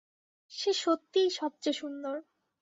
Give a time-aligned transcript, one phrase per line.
[0.51, 2.15] সে সত্যিই সবচেয়ে সুন্দর।